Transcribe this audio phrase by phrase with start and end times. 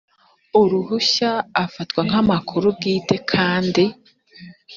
[0.61, 1.31] uruhushya
[1.65, 3.83] afatwa nk amakuru bwite kandi